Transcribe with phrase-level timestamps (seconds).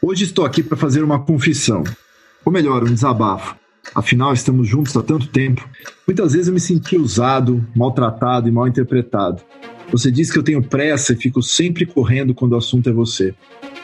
[0.00, 1.82] Hoje estou aqui para fazer uma confissão,
[2.44, 3.56] ou melhor, um desabafo.
[3.92, 5.68] Afinal, estamos juntos há tanto tempo.
[6.06, 9.42] Muitas vezes eu me senti usado, maltratado e mal interpretado.
[9.90, 13.34] Você diz que eu tenho pressa e fico sempre correndo quando o assunto é você.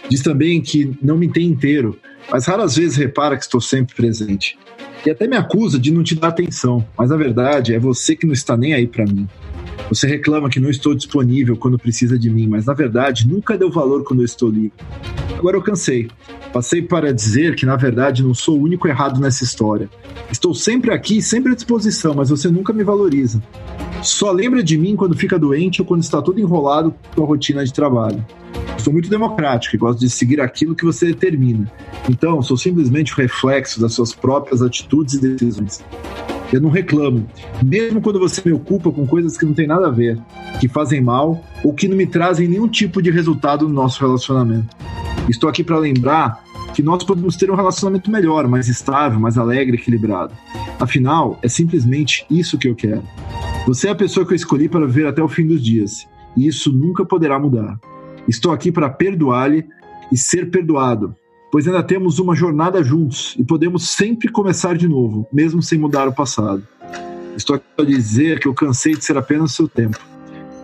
[0.08, 1.98] Diz também que não me tem inteiro,
[2.30, 4.56] mas raras vezes repara que estou sempre presente.
[5.04, 8.26] E até me acusa de não te dar atenção, mas a verdade é você que
[8.26, 9.28] não está nem aí para mim.
[9.88, 13.70] Você reclama que não estou disponível quando precisa de mim, mas na verdade nunca deu
[13.70, 14.72] valor quando eu estou livre.
[15.38, 16.08] Agora eu cansei.
[16.52, 19.90] Passei para dizer que na verdade não sou o único errado nessa história.
[20.30, 23.42] Estou sempre aqui, sempre à disposição, mas você nunca me valoriza.
[24.02, 27.64] Só lembra de mim quando fica doente ou quando está todo enrolado com a rotina
[27.64, 28.24] de trabalho.
[28.78, 31.70] Sou muito democrático e gosto de seguir aquilo que você determina.
[32.08, 35.82] Então, sou simplesmente o reflexo das suas próprias atitudes e decisões.
[36.52, 37.26] Eu não reclamo,
[37.62, 40.18] mesmo quando você me ocupa com coisas que não tem nada a ver,
[40.60, 44.76] que fazem mal ou que não me trazem nenhum tipo de resultado no nosso relacionamento.
[45.28, 46.44] Estou aqui para lembrar
[46.74, 50.34] que nós podemos ter um relacionamento melhor, mais estável, mais alegre, equilibrado.
[50.78, 53.02] Afinal, é simplesmente isso que eu quero.
[53.66, 56.06] Você é a pessoa que eu escolhi para viver até o fim dos dias,
[56.36, 57.78] e isso nunca poderá mudar.
[58.28, 59.64] Estou aqui para perdoar-lhe
[60.12, 61.14] e ser perdoado,
[61.54, 66.08] pois ainda temos uma jornada juntos e podemos sempre começar de novo, mesmo sem mudar
[66.08, 66.66] o passado.
[67.36, 70.00] Estou aqui para dizer que eu cansei de ser apenas seu tempo,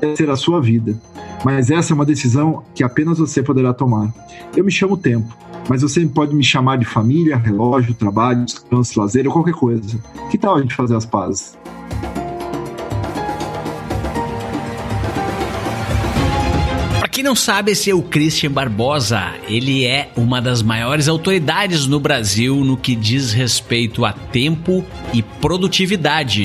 [0.01, 1.01] de ser a sua vida.
[1.45, 4.13] Mas essa é uma decisão que apenas você poderá tomar.
[4.57, 5.33] Eu me chamo Tempo,
[5.69, 9.97] mas você pode me chamar de família, relógio, trabalho, descanso, lazer ou qualquer coisa.
[10.29, 11.57] Que tal a gente fazer as pazes?
[17.21, 19.35] Quem não sabe, esse é o Christian Barbosa.
[19.47, 24.83] Ele é uma das maiores autoridades no Brasil no que diz respeito a tempo
[25.13, 26.45] e produtividade.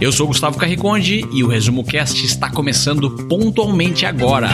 [0.00, 4.48] Eu sou Gustavo Carriconde e o Resumo Cast está começando pontualmente agora.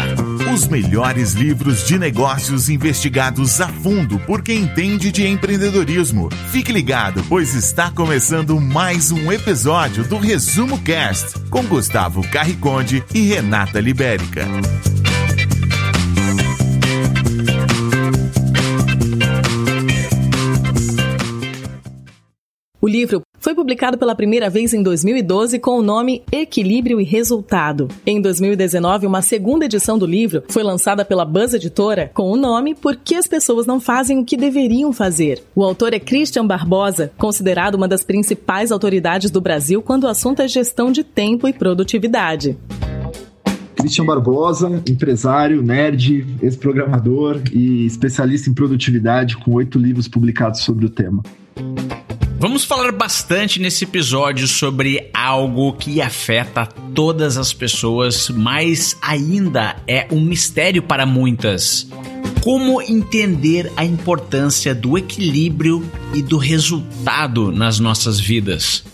[0.57, 6.31] Os melhores livros de negócios investigados a fundo por quem entende de empreendedorismo.
[6.51, 13.21] Fique ligado, pois está começando mais um episódio do Resumo Cast com Gustavo Carriconde e
[13.21, 14.47] Renata Libérica.
[22.87, 27.89] O livro foi publicado pela primeira vez em 2012 com o nome Equilíbrio e Resultado.
[28.07, 32.77] Em 2019, uma segunda edição do livro foi lançada pela Buzz Editora com o nome
[32.77, 35.43] Por que as pessoas não fazem o que deveriam fazer.
[35.53, 40.41] O autor é Christian Barbosa, considerado uma das principais autoridades do Brasil quando o assunto
[40.41, 42.57] é gestão de tempo e produtividade.
[43.75, 50.89] Christian Barbosa, empresário, nerd, ex-programador e especialista em produtividade, com oito livros publicados sobre o
[50.89, 51.25] tema.
[52.47, 56.65] Vamos falar bastante nesse episódio sobre algo que afeta
[56.95, 61.89] todas as pessoas, mas ainda é um mistério para muitas.
[62.45, 68.85] Como entender a importância do equilíbrio e do resultado nas nossas vidas?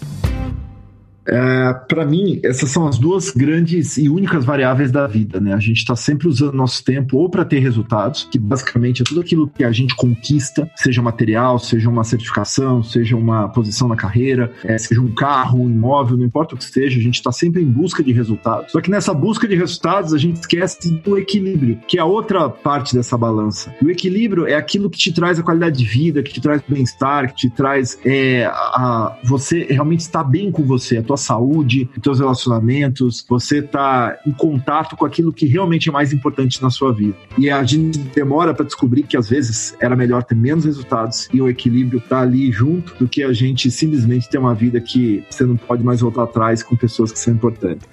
[1.26, 5.54] É, para mim, essas são as duas grandes e únicas variáveis da vida, né?
[5.54, 9.20] A gente está sempre usando nosso tempo ou para ter resultados, que basicamente é tudo
[9.20, 14.52] aquilo que a gente conquista, seja material, seja uma certificação, seja uma posição na carreira,
[14.64, 17.62] é, seja um carro, um imóvel, não importa o que seja, a gente está sempre
[17.62, 18.72] em busca de resultados.
[18.72, 22.48] Só que nessa busca de resultados, a gente esquece do equilíbrio, que é a outra
[22.48, 23.74] parte dessa balança.
[23.82, 27.28] O equilíbrio é aquilo que te traz a qualidade de vida, que te traz bem-estar,
[27.28, 31.88] que te traz é, a, a, você realmente estar bem com você, a tua saúde,
[32.02, 36.92] teus relacionamentos, você tá em contato com aquilo que realmente é mais importante na sua
[36.92, 37.14] vida.
[37.38, 41.40] E a gente demora para descobrir que às vezes era melhor ter menos resultados e
[41.40, 45.44] o equilíbrio tá ali junto do que a gente simplesmente ter uma vida que você
[45.44, 47.86] não pode mais voltar atrás com pessoas que são importantes.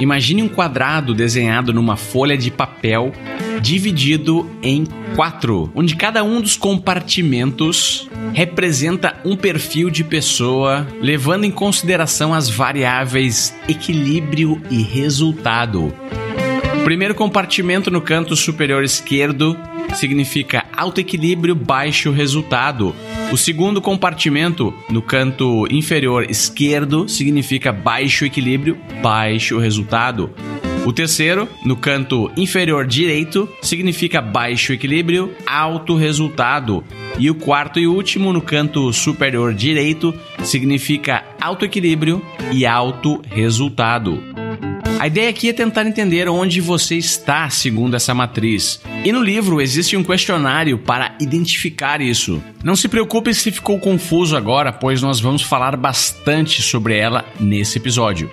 [0.00, 3.12] Imagine um quadrado desenhado numa folha de papel
[3.60, 11.50] dividido em quatro, onde cada um dos compartimentos representa um perfil de pessoa, levando em
[11.50, 15.92] consideração as variáveis equilíbrio e resultado.
[16.80, 19.56] O primeiro compartimento no canto superior esquerdo
[19.94, 22.94] significa alto equilíbrio, baixo resultado.
[23.32, 30.30] O segundo compartimento, no canto inferior esquerdo, significa baixo equilíbrio, baixo resultado.
[30.86, 36.84] O terceiro, no canto inferior direito, significa baixo equilíbrio, alto resultado.
[37.18, 44.22] E o quarto e último, no canto superior direito, significa alto equilíbrio e alto resultado.
[45.00, 48.80] A ideia aqui é tentar entender onde você está segundo essa matriz.
[49.04, 52.40] E no livro existe um questionário para identificar isso.
[52.62, 57.76] Não se preocupe se ficou confuso agora, pois nós vamos falar bastante sobre ela nesse
[57.76, 58.30] episódio.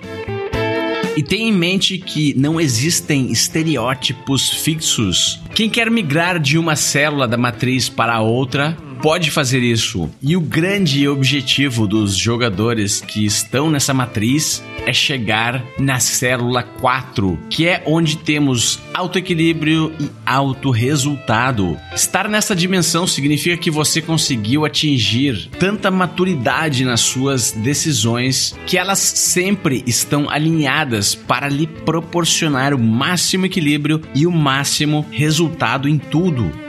[1.16, 5.40] E tenha em mente que não existem estereótipos fixos.
[5.54, 10.10] Quem quer migrar de uma célula da matriz para outra pode fazer isso.
[10.22, 17.38] E o grande objetivo dos jogadores que estão nessa matriz é chegar na célula 4,
[17.48, 21.76] que é onde temos alto equilíbrio e alto resultado.
[21.94, 28.98] Estar nessa dimensão significa que você conseguiu atingir tanta maturidade nas suas decisões que elas
[28.98, 36.63] sempre estão alinhadas para lhe proporcionar o máximo equilíbrio e o máximo resultado em tudo.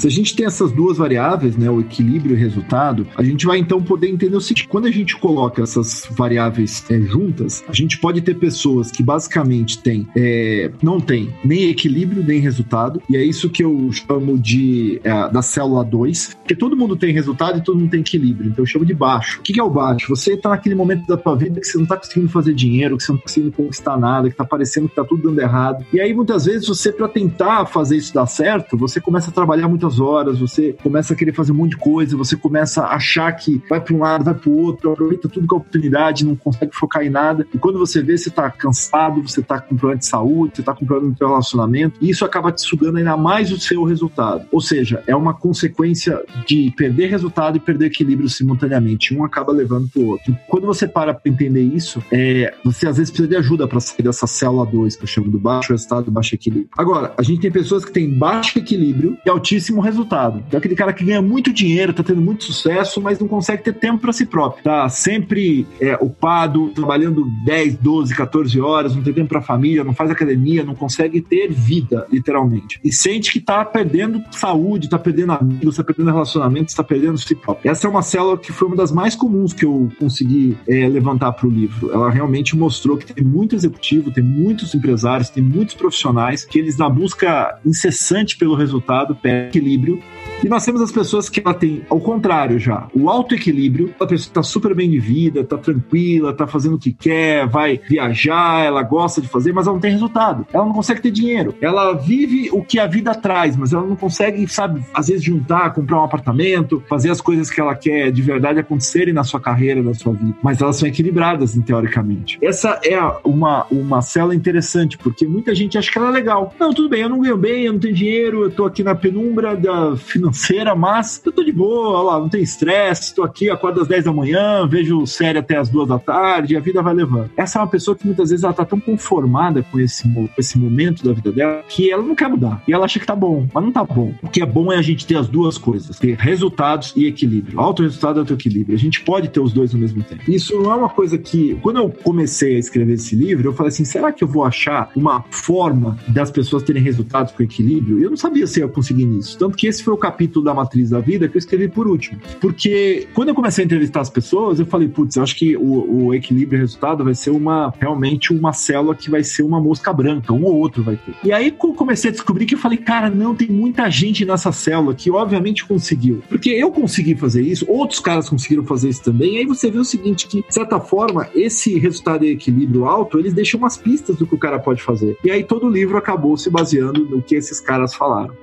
[0.00, 3.44] Se a gente tem essas duas variáveis, né, o equilíbrio e o resultado, a gente
[3.44, 7.72] vai então poder entender o seguinte: quando a gente coloca essas variáveis é, juntas, a
[7.74, 13.16] gente pode ter pessoas que basicamente têm, é, não tem nem equilíbrio nem resultado, e
[13.16, 17.58] é isso que eu chamo de é, da célula 2, porque todo mundo tem resultado
[17.58, 19.40] e todo mundo tem equilíbrio, então eu chamo de baixo.
[19.40, 20.08] O que é o baixo?
[20.08, 23.02] Você está naquele momento da tua vida que você não está conseguindo fazer dinheiro, que
[23.02, 25.84] você não está conseguindo conquistar nada, que está parecendo que está tudo dando errado.
[25.92, 29.68] E aí muitas vezes você, para tentar fazer isso dar certo, você começa a trabalhar
[29.68, 33.32] muitas horas, você começa a querer fazer um monte de coisa, você começa a achar
[33.32, 36.36] que vai para um lado, vai para o outro, aproveita tudo com a oportunidade, não
[36.36, 37.46] consegue focar em nada.
[37.52, 40.74] E quando você vê, você está cansado, você está com problema de saúde, você está
[40.74, 44.46] com problema seu relacionamento, e isso acaba te sugando ainda mais o seu resultado.
[44.52, 49.14] Ou seja, é uma consequência de perder resultado e perder equilíbrio simultaneamente.
[49.14, 50.36] Um acaba levando para o outro.
[50.48, 54.02] Quando você para para entender isso, é, você às vezes precisa de ajuda para sair
[54.02, 56.68] dessa célula 2, que eu chamo do baixo resultado baixo equilíbrio.
[56.76, 60.42] Agora, a gente tem pessoas que têm baixo equilíbrio e altíssimo resultado.
[60.52, 63.74] É aquele cara que ganha muito dinheiro, tá tendo muito sucesso, mas não consegue ter
[63.74, 64.62] tempo para si próprio.
[64.62, 69.94] Tá sempre é, ocupado, trabalhando 10, 12, 14 horas, não tem tempo para família, não
[69.94, 72.80] faz academia, não consegue ter vida, literalmente.
[72.84, 77.34] E sente que tá perdendo saúde, tá perdendo amigos, tá perdendo relacionamentos, tá perdendo si
[77.34, 77.70] próprio.
[77.70, 81.32] Essa é uma célula que foi uma das mais comuns que eu consegui é, levantar
[81.32, 81.92] para o livro.
[81.92, 86.76] Ela realmente mostrou que tem muito executivo, tem muitos empresários, tem muitos profissionais que eles,
[86.76, 90.00] na busca incessante pelo resultado, perdem equilíbrio
[90.42, 94.06] e nós temos as pessoas que ela tem, ao contrário já, o alto equilíbrio, a
[94.06, 98.64] pessoa está super bem de vida, está tranquila, está fazendo o que quer, vai viajar,
[98.64, 100.46] ela gosta de fazer, mas ela não tem resultado.
[100.50, 101.54] Ela não consegue ter dinheiro.
[101.60, 105.74] Ela vive o que a vida traz, mas ela não consegue, sabe, às vezes juntar,
[105.74, 109.82] comprar um apartamento, fazer as coisas que ela quer de verdade acontecerem na sua carreira,
[109.82, 110.34] na sua vida.
[110.42, 112.38] Mas elas são equilibradas, teoricamente.
[112.40, 116.54] Essa é uma, uma célula interessante, porque muita gente acha que ela é legal.
[116.58, 118.94] Não, tudo bem, eu não ganho bem, eu não tenho dinheiro, eu estou aqui na
[118.94, 123.80] penumbra da financeira mas eu tô de boa, lá, não tem estresse, tô aqui, acordo
[123.80, 127.30] às 10 da manhã, vejo série até as 2 da tarde, a vida vai levando.
[127.36, 130.58] Essa é uma pessoa que muitas vezes ela tá tão conformada com esse, com esse
[130.58, 132.62] momento da vida dela que ela não quer mudar.
[132.66, 134.14] E ela acha que tá bom, mas não tá bom.
[134.22, 137.60] O que é bom é a gente ter as duas coisas, ter resultados e equilíbrio.
[137.60, 138.74] Alto resultado e alto equilíbrio.
[138.74, 140.30] A gente pode ter os dois ao mesmo tempo.
[140.30, 143.68] Isso não é uma coisa que, quando eu comecei a escrever esse livro, eu falei
[143.68, 148.02] assim, será que eu vou achar uma forma das pessoas terem resultados com equilíbrio?
[148.02, 149.38] Eu não sabia se eu ia conseguir nisso.
[149.38, 152.18] Tanto que esse foi o capítulo da Matriz da Vida que eu escrevi por último.
[152.40, 156.06] Porque quando eu comecei a entrevistar as pessoas, eu falei, putz, eu acho que o,
[156.06, 159.92] o equilíbrio e resultado vai ser uma realmente uma célula que vai ser uma mosca
[159.92, 161.14] branca, um ou outro vai ter.
[161.22, 164.94] E aí comecei a descobrir que eu falei, cara, não, tem muita gente nessa célula
[164.94, 166.22] que obviamente conseguiu.
[166.28, 169.36] Porque eu consegui fazer isso, outros caras conseguiram fazer isso também.
[169.36, 173.18] E aí você vê o seguinte, que de certa forma, esse resultado e equilíbrio alto,
[173.18, 175.16] eles deixam umas pistas do que o cara pode fazer.
[175.24, 178.34] E aí todo o livro acabou se baseando no que esses caras falaram.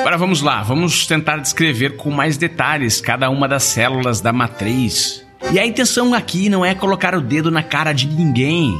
[0.00, 5.24] Agora vamos lá, vamos tentar descrever com mais detalhes cada uma das células da matriz.
[5.52, 8.78] E a intenção aqui não é colocar o dedo na cara de ninguém.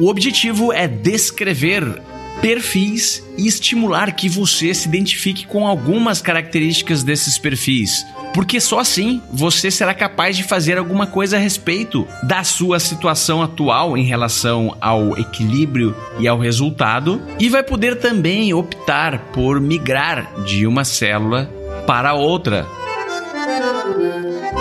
[0.00, 2.02] O objetivo é descrever
[2.40, 8.06] perfis e estimular que você se identifique com algumas características desses perfis.
[8.34, 13.42] Porque só assim você será capaz de fazer alguma coisa a respeito da sua situação
[13.42, 20.30] atual em relação ao equilíbrio e ao resultado, e vai poder também optar por migrar
[20.44, 21.50] de uma célula
[21.86, 22.66] para outra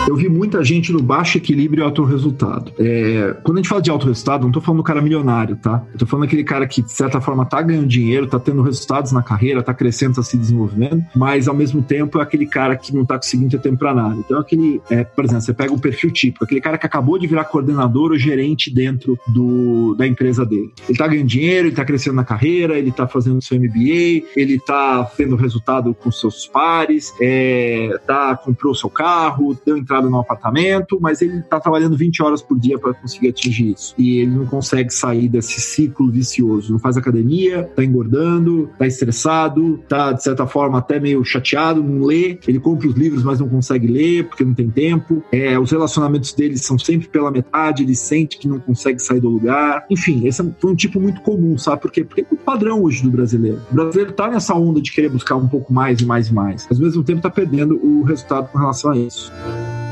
[0.07, 2.71] eu vi muita gente no baixo equilíbrio e alto resultado.
[2.79, 5.83] É, quando a gente fala de alto resultado, não tô falando do cara milionário, tá?
[5.91, 9.12] Eu tô falando daquele cara que, de certa forma, tá ganhando dinheiro, tá tendo resultados
[9.12, 12.93] na carreira, tá crescendo, tá se desenvolvendo, mas ao mesmo tempo é aquele cara que
[12.93, 14.15] não tá conseguindo ter tempo pra nada.
[14.19, 17.27] Então, aquele, é, por exemplo, você pega um perfil típico, aquele cara que acabou de
[17.27, 20.71] virar coordenador ou gerente dentro do, da empresa dele.
[20.88, 24.59] Ele tá ganhando dinheiro, ele tá crescendo na carreira, ele tá fazendo seu MBA, ele
[24.65, 30.19] tá tendo resultado com seus pares, é, tá, comprou seu carro, deu entrada entrada no
[30.19, 33.93] apartamento, mas ele está trabalhando 20 horas por dia para conseguir atingir isso.
[33.97, 36.71] E ele não consegue sair desse ciclo vicioso.
[36.71, 42.05] Não faz academia, está engordando, está estressado, está de certa forma até meio chateado, não
[42.05, 42.37] lê.
[42.47, 45.23] Ele compra os livros, mas não consegue ler porque não tem tempo.
[45.31, 49.29] É, os relacionamentos dele são sempre pela metade, ele sente que não consegue sair do
[49.29, 49.85] lugar.
[49.89, 52.03] Enfim, esse foi um tipo muito comum, sabe por quê?
[52.03, 53.61] Porque é o padrão hoje do brasileiro.
[53.71, 56.65] O brasileiro está nessa onda de querer buscar um pouco mais e mais e mais.
[56.69, 59.31] Mas ao mesmo tempo está perdendo o resultado com relação a isso.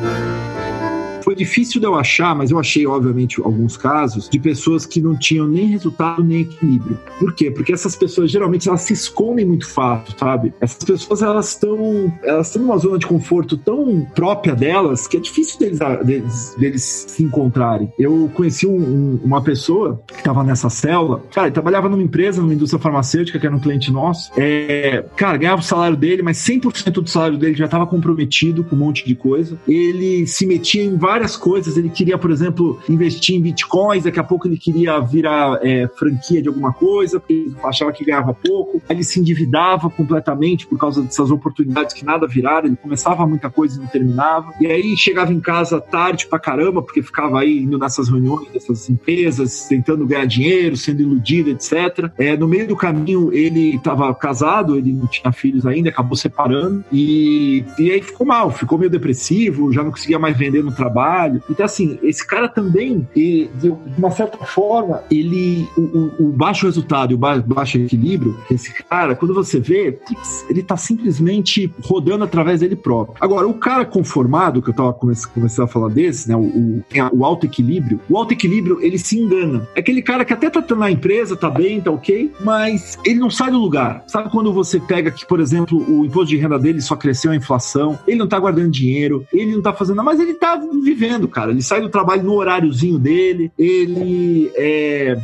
[0.03, 0.32] Thank you.
[1.23, 5.17] Foi difícil de eu achar, mas eu achei, obviamente, alguns casos de pessoas que não
[5.17, 6.99] tinham nem resultado nem equilíbrio.
[7.19, 7.49] Por quê?
[7.49, 10.53] Porque essas pessoas geralmente elas se escondem muito fácil, sabe?
[10.59, 15.19] Essas pessoas elas estão elas estão numa zona de conforto tão própria delas que é
[15.19, 17.91] difícil deles, deles, deles se encontrarem.
[17.97, 22.41] Eu conheci um, um, uma pessoa que estava nessa célula, cara, ele trabalhava numa empresa,
[22.41, 24.31] numa indústria farmacêutica, que era um cliente nosso.
[24.37, 28.75] É, cara, ganhava o salário dele, mas 100% do salário dele já estava comprometido com
[28.75, 29.57] um monte de coisa.
[29.67, 31.77] Ele se metia em várias várias coisas.
[31.77, 36.41] Ele queria, por exemplo, investir em bitcoins, daqui a pouco ele queria virar é, franquia
[36.41, 38.81] de alguma coisa, porque ele achava que ganhava pouco.
[38.89, 42.67] Aí ele se endividava completamente por causa dessas oportunidades que nada viraram.
[42.67, 44.53] Ele começava muita coisa e não terminava.
[44.59, 48.89] E aí chegava em casa tarde pra caramba, porque ficava aí indo nessas reuniões dessas
[48.89, 52.11] empresas, tentando ganhar dinheiro, sendo iludido, etc.
[52.17, 56.83] É, no meio do caminho, ele estava casado, ele não tinha filhos ainda, acabou separando.
[56.91, 61.02] E, e aí ficou mal, ficou meio depressivo, já não conseguia mais vender no trabalho
[61.03, 61.43] trabalho.
[61.49, 63.49] Então, assim, esse cara também, de
[63.97, 65.67] uma certa forma, ele.
[65.77, 69.99] O, o, o baixo resultado e o baixo equilíbrio, esse cara, quando você vê,
[70.49, 73.17] ele tá simplesmente rodando através dele próprio.
[73.19, 76.35] Agora, o cara conformado, que eu tava começando a falar desse, né?
[76.35, 79.67] O, o, o alto equilíbrio, o alto equilíbrio, ele se engana.
[79.75, 83.29] É aquele cara que até tá na empresa, tá bem, tá ok, mas ele não
[83.29, 84.03] sai do lugar.
[84.07, 87.35] Sabe quando você pega que, por exemplo, o imposto de renda dele só cresceu a
[87.35, 90.92] inflação, ele não tá guardando dinheiro, ele não tá fazendo mas ele tá vivendo,
[91.27, 91.51] cara.
[91.51, 95.17] Ele sai do trabalho no horáriozinho dele, ele é,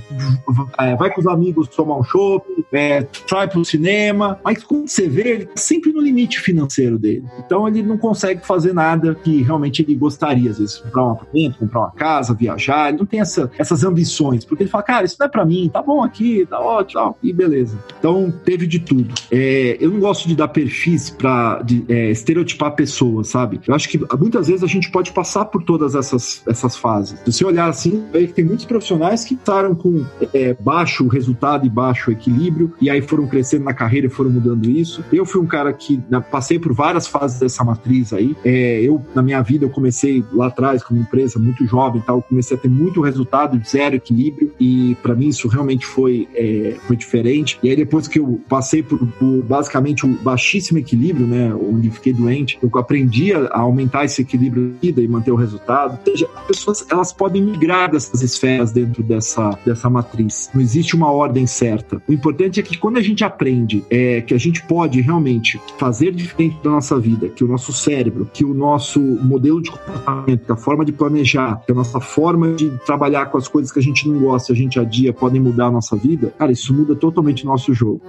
[0.79, 5.07] é, vai com os amigos tomar um shopping, é, vai pro cinema, mas quando você
[5.07, 7.23] vê, ele tá sempre no limite financeiro dele.
[7.39, 11.59] Então ele não consegue fazer nada que realmente ele gostaria, às vezes, comprar um apartamento,
[11.59, 15.17] comprar uma casa, viajar, ele não tem essa, essas ambições, porque ele fala, cara, isso
[15.19, 17.77] não é para mim, tá bom aqui, tá ótimo, e beleza.
[17.97, 19.13] Então teve de tudo.
[19.31, 23.59] É, eu não gosto de dar perfis para é, estereotipar pessoas, sabe?
[23.67, 27.19] Eu acho que muitas vezes a gente pode passar por por todas essas, essas fases.
[27.19, 31.65] Se você olhar assim, vê que tem muitos profissionais que estaram com é, baixo resultado
[31.65, 35.03] e baixo equilíbrio, e aí foram crescendo na carreira e foram mudando isso.
[35.11, 36.01] Eu fui um cara que
[36.31, 38.35] passei por várias fases dessa matriz aí.
[38.43, 42.21] É, eu, na minha vida, eu comecei lá atrás como empresa, muito jovem e tal,
[42.21, 46.95] comecei a ter muito resultado, zero equilíbrio, e para mim isso realmente foi, é, foi
[46.95, 47.59] diferente.
[47.61, 51.89] E aí depois que eu passei por, por basicamente o um baixíssimo equilíbrio, né, onde
[51.89, 55.99] fiquei doente, eu aprendi a aumentar esse equilíbrio e manter o resultado resultado.
[55.99, 60.49] Ou seja, as pessoas elas podem migrar dessas esferas dentro dessa, dessa matriz.
[60.53, 62.01] Não existe uma ordem certa.
[62.07, 66.11] O importante é que quando a gente aprende é, que a gente pode realmente fazer
[66.11, 70.51] diferente da nossa vida, que o nosso cérebro, que o nosso modelo de comportamento, que
[70.51, 73.83] a forma de planejar, que a nossa forma de trabalhar com as coisas que a
[73.83, 77.43] gente não gosta, a gente adia, podem mudar a nossa vida, cara, isso muda totalmente
[77.43, 78.01] o nosso jogo.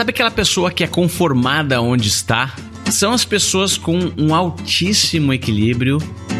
[0.00, 2.54] Sabe aquela pessoa que é conformada onde está?
[2.90, 5.98] São as pessoas com um altíssimo equilíbrio,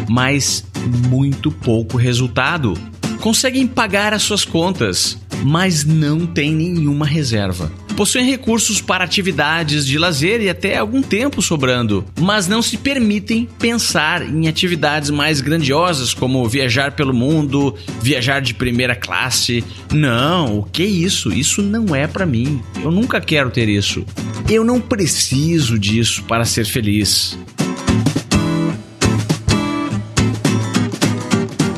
[0.09, 0.65] mas
[1.11, 2.73] muito pouco resultado.
[3.21, 7.71] Conseguem pagar as suas contas, mas não têm nenhuma reserva
[8.01, 13.47] possuem recursos para atividades de lazer e até algum tempo sobrando, mas não se permitem
[13.59, 19.63] pensar em atividades mais grandiosas como viajar pelo mundo, viajar de primeira classe.
[19.93, 21.31] Não, o que é isso?
[21.31, 22.63] Isso não é para mim.
[22.83, 24.03] Eu nunca quero ter isso.
[24.49, 27.39] Eu não preciso disso para ser feliz.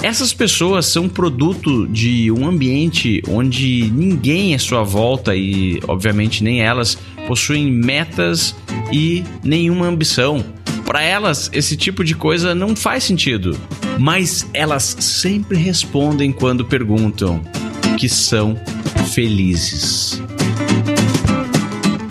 [0.03, 6.61] Essas pessoas são produto de um ambiente onde ninguém à sua volta e, obviamente, nem
[6.61, 8.53] elas possuem metas
[8.93, 10.45] e nenhuma ambição.
[10.85, 13.57] Para elas, esse tipo de coisa não faz sentido.
[13.97, 17.41] Mas elas sempre respondem quando perguntam
[17.97, 18.61] que são
[19.15, 20.21] felizes.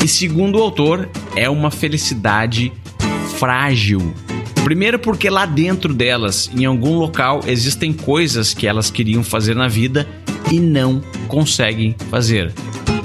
[0.01, 2.71] E segundo o autor, é uma felicidade
[3.37, 4.13] frágil
[4.63, 9.67] Primeiro, porque lá dentro delas, em algum local, existem coisas que elas queriam fazer na
[9.67, 10.07] vida
[10.51, 12.53] e não conseguem fazer.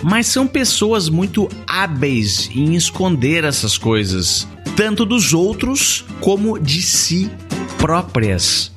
[0.03, 4.47] Mas são pessoas muito hábeis em esconder essas coisas,
[4.77, 7.31] tanto dos outros como de si
[7.79, 8.71] próprias.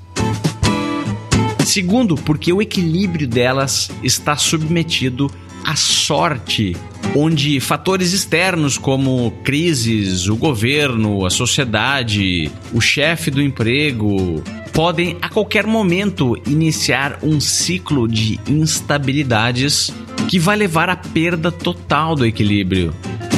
[1.65, 5.29] Segundo, porque o equilíbrio delas está submetido
[5.63, 6.75] a sorte,
[7.15, 15.29] onde fatores externos como crises, o governo, a sociedade, o chefe do emprego, podem a
[15.29, 19.93] qualquer momento iniciar um ciclo de instabilidades
[20.27, 22.93] que vai levar à perda total do equilíbrio.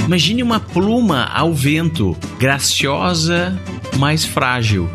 [0.05, 3.57] Imagine uma pluma ao vento, graciosa,
[3.97, 4.89] mas frágil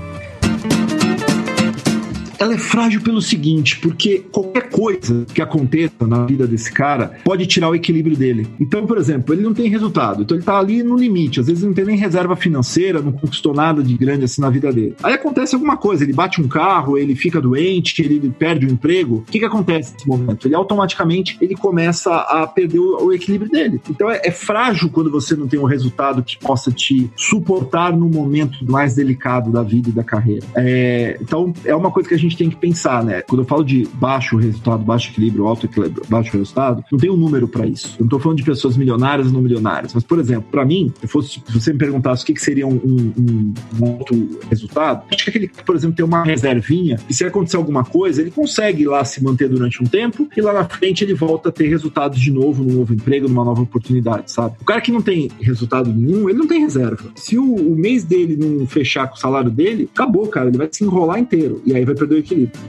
[2.39, 7.47] ela é frágil pelo seguinte, porque qualquer coisa que aconteça na vida desse cara pode
[7.47, 8.47] tirar o equilíbrio dele.
[8.61, 11.63] Então, por exemplo, ele não tem resultado, então ele tá ali no limite, às vezes
[11.63, 14.95] não tem nem reserva financeira, não conquistou nada de grande assim na vida dele.
[15.03, 19.17] Aí acontece alguma coisa, ele bate um carro, ele fica doente, ele perde o emprego.
[19.17, 20.47] O que que acontece nesse momento?
[20.47, 23.81] Ele automaticamente ele começa a perder o, o equilíbrio dele.
[23.89, 28.09] Então é, é frágil quando você não tem um resultado que possa te suportar no
[28.09, 30.47] momento mais delicado da vida e da carreira.
[30.55, 33.23] É, então é uma coisa que a gente gente tem que pensar, né?
[33.23, 37.17] Quando eu falo de baixo resultado, baixo equilíbrio, alto equilíbrio, baixo resultado, não tem um
[37.17, 37.97] número para isso.
[37.99, 39.95] Eu não tô falando de pessoas milionárias e não milionárias.
[39.95, 42.67] Mas, por exemplo, para mim, se, fosse, se você me perguntasse o que, que seria
[42.67, 47.25] um, um, um, alto resultado, acho que aquele, por exemplo, tem uma reservinha e se
[47.25, 51.05] acontecer alguma coisa, ele consegue lá se manter durante um tempo e lá na frente
[51.05, 54.57] ele volta a ter resultados de novo, num novo emprego, numa nova oportunidade, sabe?
[54.61, 57.11] O cara que não tem resultado nenhum, ele não tem reserva.
[57.15, 60.49] Se o, o mês dele não fechar com o salário dele, acabou, cara.
[60.49, 62.61] Ele vai se enrolar inteiro e aí vai perder o equilíbrio.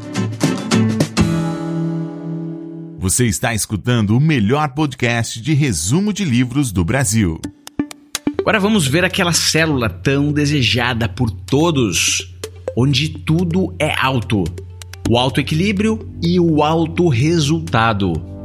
[2.99, 7.39] Você está escutando o melhor podcast de resumo de livros do Brasil.
[8.39, 12.33] Agora vamos ver aquela célula tão desejada por todos,
[12.75, 14.43] onde tudo é alto:
[15.09, 18.36] o alto equilíbrio e o alto resultado.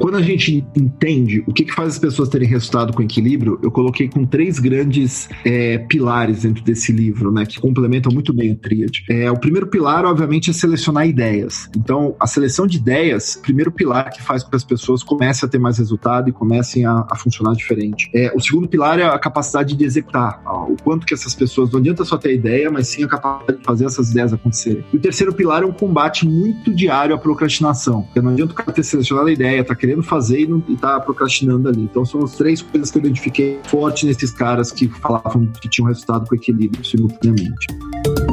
[0.00, 3.70] Quando a gente entende o que, que faz as pessoas terem resultado com equilíbrio, eu
[3.70, 8.56] coloquei com três grandes é, pilares dentro desse livro, né, que complementam muito bem o
[8.56, 9.04] tríade.
[9.10, 11.68] É, o primeiro pilar, obviamente, é selecionar ideias.
[11.76, 15.50] Então, a seleção de ideias, primeiro pilar que faz com que as pessoas comecem a
[15.50, 18.10] ter mais resultado e comecem a, a funcionar diferente.
[18.14, 20.40] É, o segundo pilar é a capacidade de executar.
[20.46, 23.58] Ó, o quanto que essas pessoas, não adianta só ter ideia, mas sim a capacidade
[23.58, 24.82] de fazer essas ideias acontecerem.
[24.94, 28.02] E o terceiro pilar é um combate muito diário à procrastinação.
[28.04, 30.62] Porque não adianta o cara ter selecionado a ideia, tá querendo querendo fazer e, não,
[30.68, 31.82] e tá procrastinando ali.
[31.82, 35.88] Então são as três coisas que eu identifiquei forte nesses caras que falavam que tinham
[35.88, 37.66] resultado com equilíbrio simultaneamente.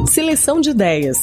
[0.07, 1.17] Seleção de ideias.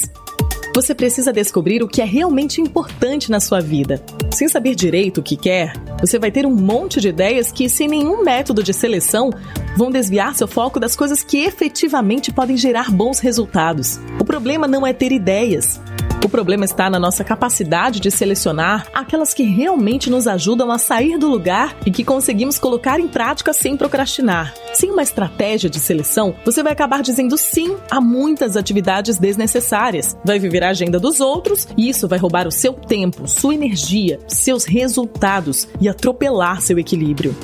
[0.75, 4.05] Você precisa descobrir o que é realmente importante na sua vida.
[4.33, 7.87] Sem saber direito o que quer, você vai ter um monte de ideias que, sem
[7.87, 9.31] nenhum método de seleção,
[9.77, 14.01] vão desviar seu foco das coisas que efetivamente podem gerar bons resultados.
[14.19, 15.81] O problema não é ter ideias,
[16.25, 21.19] o problema está na nossa capacidade de selecionar aquelas que realmente nos ajudam a sair
[21.19, 24.55] do lugar e que conseguimos colocar em prática sem procrastinar.
[24.73, 30.17] Sem uma estratégia de seleção, você vai acabar dizendo sim a muitas atividades desnecessárias.
[30.25, 34.19] Vai viver a agenda dos outros e isso vai roubar o seu tempo, sua energia,
[34.27, 37.37] seus resultados e atropelar seu equilíbrio.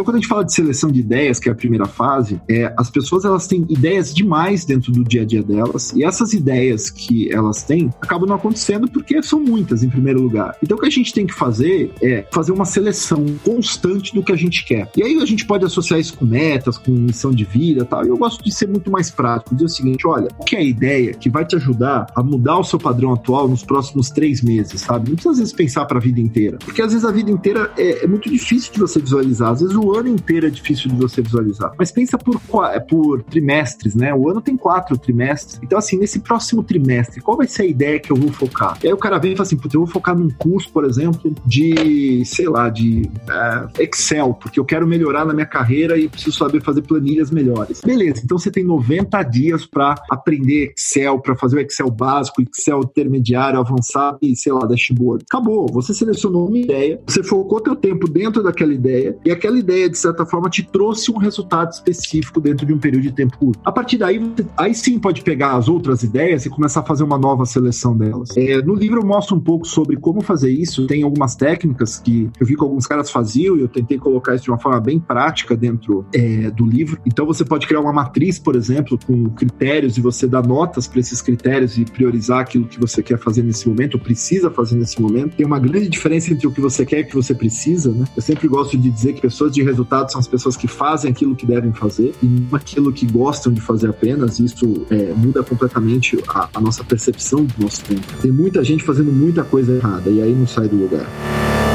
[0.00, 2.72] Então, quando a gente fala de seleção de ideias, que é a primeira fase, é,
[2.74, 6.88] as pessoas elas têm ideias demais dentro do dia a dia delas, e essas ideias
[6.88, 10.56] que elas têm acabam não acontecendo porque são muitas, em primeiro lugar.
[10.62, 14.32] Então, o que a gente tem que fazer é fazer uma seleção constante do que
[14.32, 14.90] a gente quer.
[14.96, 18.02] E aí a gente pode associar isso com metas, com missão de vida tal.
[18.02, 20.60] E eu gosto de ser muito mais prático, dizer o seguinte: olha, o que é
[20.60, 24.40] a ideia que vai te ajudar a mudar o seu padrão atual nos próximos três
[24.40, 25.10] meses, sabe?
[25.10, 27.70] Não precisa às vezes pensar para a vida inteira, porque às vezes a vida inteira
[27.76, 29.50] é, é muito difícil de você visualizar.
[29.50, 31.72] Às vezes o ano inteiro é difícil de você visualizar.
[31.78, 32.40] Mas pensa por,
[32.88, 34.14] por trimestres, né?
[34.14, 35.60] O ano tem quatro trimestres.
[35.62, 38.78] Então, assim, nesse próximo trimestre, qual vai ser a ideia que eu vou focar?
[38.82, 40.84] E aí o cara vem e fala assim, putz, eu vou focar num curso, por
[40.84, 46.08] exemplo, de, sei lá, de uh, Excel, porque eu quero melhorar na minha carreira e
[46.08, 47.80] preciso saber fazer planilhas melhores.
[47.84, 52.80] Beleza, então você tem 90 dias para aprender Excel, para fazer o Excel básico, Excel
[52.80, 55.24] intermediário, avançado e, sei lá, dashboard.
[55.28, 59.79] Acabou, você selecionou uma ideia, você focou teu tempo dentro daquela ideia e aquela ideia,
[59.88, 63.60] de certa forma, te trouxe um resultado específico dentro de um período de tempo curto.
[63.64, 67.04] A partir daí, você, aí sim pode pegar as outras ideias e começar a fazer
[67.04, 68.30] uma nova seleção delas.
[68.36, 70.86] É, no livro eu mostro um pouco sobre como fazer isso.
[70.86, 74.44] Tem algumas técnicas que eu vi que alguns caras faziam e eu tentei colocar isso
[74.44, 77.00] de uma forma bem prática dentro é, do livro.
[77.06, 81.00] Então você pode criar uma matriz, por exemplo, com critérios e você dá notas para
[81.00, 85.00] esses critérios e priorizar aquilo que você quer fazer nesse momento ou precisa fazer nesse
[85.00, 85.36] momento.
[85.36, 88.04] Tem uma grande diferença entre o que você quer e o que você precisa, né?
[88.16, 91.34] Eu sempre gosto de dizer que pessoas de resultado são as pessoas que fazem aquilo
[91.34, 94.38] que devem fazer e não aquilo que gostam de fazer apenas.
[94.38, 98.06] Isso é, muda completamente a, a nossa percepção do nosso tempo.
[98.20, 101.06] Tem muita gente fazendo muita coisa errada e aí não sai do lugar.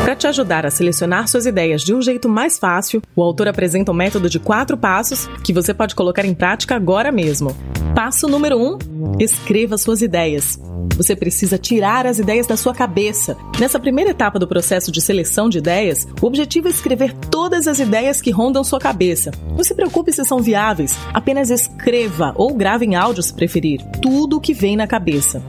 [0.05, 3.91] Para te ajudar a selecionar suas ideias de um jeito mais fácil, o autor apresenta
[3.91, 7.57] um método de quatro passos que você pode colocar em prática agora mesmo.
[7.95, 8.77] Passo número 1: um,
[9.19, 10.59] escreva suas ideias.
[10.95, 13.35] Você precisa tirar as ideias da sua cabeça.
[13.59, 17.79] Nessa primeira etapa do processo de seleção de ideias, o objetivo é escrever todas as
[17.79, 19.31] ideias que rondam sua cabeça.
[19.57, 24.37] Não se preocupe se são viáveis, apenas escreva ou grave em áudio se preferir tudo
[24.37, 25.41] o que vem na cabeça.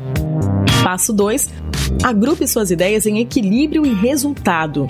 [0.83, 1.49] Passo 2:
[2.03, 4.87] agrupe suas ideias em equilíbrio e resultado.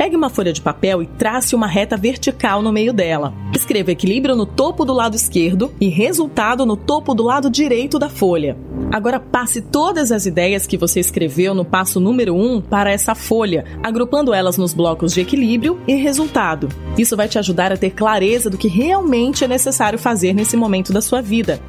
[0.00, 3.34] Pegue uma folha de papel e trace uma reta vertical no meio dela.
[3.54, 8.08] Escreva equilíbrio no topo do lado esquerdo e resultado no topo do lado direito da
[8.08, 8.56] folha.
[8.90, 13.14] Agora passe todas as ideias que você escreveu no passo número 1 um para essa
[13.14, 16.70] folha, agrupando elas nos blocos de equilíbrio e resultado.
[16.96, 20.94] Isso vai te ajudar a ter clareza do que realmente é necessário fazer nesse momento
[20.94, 21.60] da sua vida.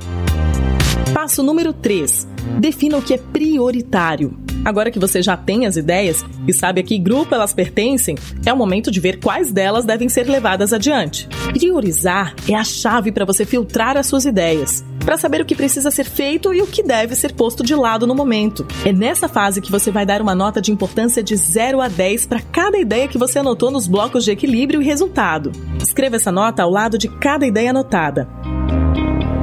[1.14, 2.28] Passo número 3.
[2.60, 4.38] Defina o que é prioritário.
[4.64, 8.54] Agora que você já tem as ideias e sabe a que grupo elas pertencem, é
[8.54, 11.28] o momento de ver quais delas devem ser levadas adiante.
[11.52, 15.90] Priorizar é a chave para você filtrar as suas ideias, para saber o que precisa
[15.90, 18.66] ser feito e o que deve ser posto de lado no momento.
[18.86, 22.28] É nessa fase que você vai dar uma nota de importância de 0 a 10
[22.28, 25.52] para cada ideia que você anotou nos blocos de equilíbrio e resultado.
[25.82, 28.30] Escreva essa nota ao lado de cada ideia anotada.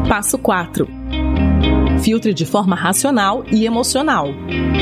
[0.09, 0.99] Passo 4
[2.03, 4.29] Filtre de forma racional e emocional.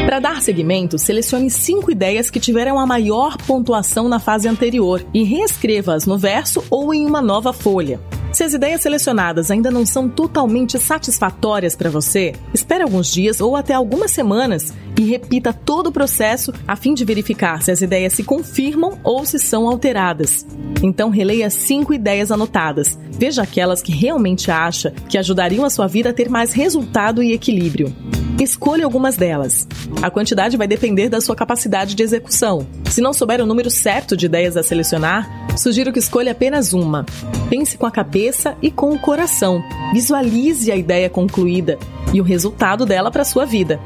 [0.04, 5.22] Para dar seguimento, selecione cinco ideias que tiveram a maior pontuação na fase anterior e
[5.24, 8.00] reescreva-as no verso ou em uma nova folha.
[8.32, 13.56] Se as ideias selecionadas ainda não são totalmente satisfatórias para você, espere alguns dias ou
[13.56, 18.12] até algumas semanas e repita todo o processo a fim de verificar se as ideias
[18.12, 20.46] se confirmam ou se são alteradas.
[20.82, 22.98] Então releia cinco ideias anotadas.
[23.18, 27.32] Veja aquelas que realmente acha que ajudariam a sua vida a ter mais resultado e
[27.32, 27.94] equilíbrio.
[28.38, 29.66] Escolha algumas delas.
[30.02, 32.66] A quantidade vai depender da sua capacidade de execução.
[32.90, 37.06] Se não souber o número certo de ideias a selecionar, sugiro que escolha apenas uma.
[37.48, 39.62] Pense com a cabeça e com o coração.
[39.92, 41.78] Visualize a ideia concluída
[42.12, 43.80] e o resultado dela para a sua vida.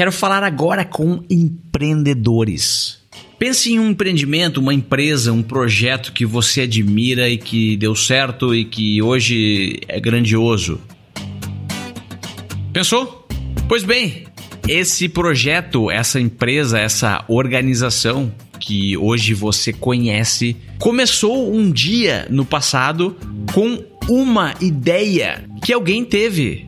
[0.00, 3.00] Quero falar agora com empreendedores.
[3.38, 8.54] Pense em um empreendimento, uma empresa, um projeto que você admira e que deu certo
[8.54, 10.80] e que hoje é grandioso.
[12.72, 13.28] Pensou?
[13.68, 14.24] Pois bem,
[14.66, 23.18] esse projeto, essa empresa, essa organização que hoje você conhece, começou um dia no passado
[23.52, 26.66] com uma ideia que alguém teve.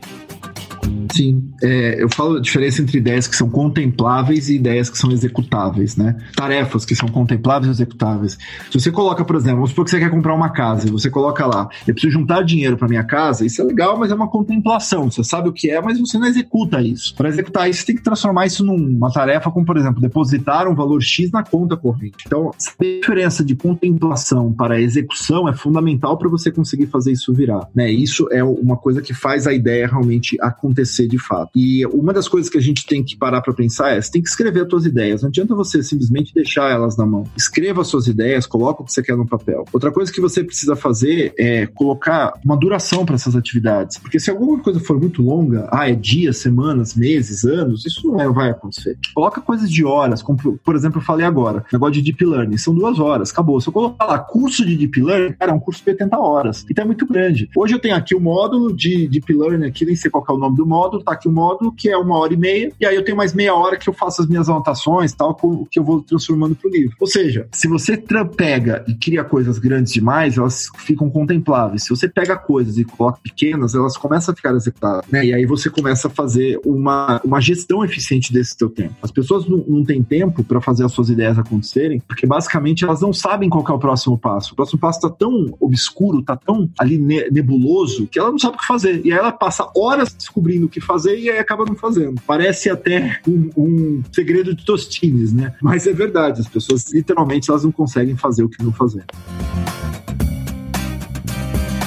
[1.13, 5.11] Sim, é, eu falo a diferença entre ideias que são contempláveis e ideias que são
[5.11, 6.17] executáveis, né?
[6.35, 8.35] Tarefas que são contempláveis e executáveis.
[8.71, 11.11] Se você coloca, por exemplo, vamos supor que você quer comprar uma casa e você
[11.11, 14.27] coloca lá, eu preciso juntar dinheiro para minha casa, isso é legal, mas é uma
[14.27, 15.11] contemplação.
[15.11, 17.13] Você sabe o que é, mas você não executa isso.
[17.13, 20.73] Para executar isso, você tem que transformar isso numa tarefa como, por exemplo, depositar um
[20.73, 22.23] valor X na conta corrente.
[22.25, 27.69] Então, a diferença de contemplação para execução é fundamental para você conseguir fazer isso virar,
[27.75, 27.91] né?
[27.91, 31.51] Isso é uma coisa que faz a ideia realmente acontecer de fato.
[31.55, 34.21] E uma das coisas que a gente tem que parar para pensar é: você tem
[34.21, 35.21] que escrever as suas ideias.
[35.21, 37.23] Não adianta você simplesmente deixar elas na mão.
[37.35, 39.65] Escreva as suas ideias, coloca o que você quer no papel.
[39.71, 43.97] Outra coisa que você precisa fazer é colocar uma duração para essas atividades.
[43.97, 48.33] Porque se alguma coisa for muito longa, ah, é dias, semanas, meses, anos, isso não
[48.33, 48.97] vai acontecer.
[49.13, 52.73] Coloca coisas de horas, como por exemplo, eu falei agora, negócio de Deep Learning, são
[52.73, 53.59] duas horas, acabou.
[53.61, 56.65] Se eu colocar lá curso de Deep Learning, cara, é um curso de 80 horas.
[56.69, 57.49] Então é muito grande.
[57.55, 60.37] Hoje eu tenho aqui o módulo de Deep Learning, aqui nem sei qual é o
[60.37, 62.85] nome do módulo, módulo, tá aqui o módulo, que é uma hora e meia, e
[62.85, 65.35] aí eu tenho mais meia hora que eu faço as minhas anotações tal,
[65.69, 66.95] que eu vou transformando pro livro.
[66.99, 67.97] Ou seja, se você
[68.35, 71.83] pega e cria coisas grandes demais, elas ficam contempláveis.
[71.83, 75.25] Se você pega coisas e coloca pequenas, elas começam a ficar executadas, né?
[75.25, 78.95] E aí você começa a fazer uma, uma gestão eficiente desse teu tempo.
[79.01, 83.01] As pessoas não, não têm tempo para fazer as suas ideias acontecerem, porque basicamente elas
[83.01, 84.53] não sabem qual é o próximo passo.
[84.53, 88.59] O próximo passo tá tão obscuro, tá tão ali nebuloso, que ela não sabe o
[88.59, 89.01] que fazer.
[89.05, 92.21] E aí ela passa horas descobrindo o que fazer e acaba não fazendo.
[92.25, 95.53] Parece até um, um segredo de Tostines, né?
[95.61, 99.05] Mas é verdade, as pessoas literalmente elas não conseguem fazer o que não fazer